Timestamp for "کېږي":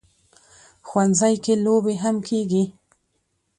2.27-2.63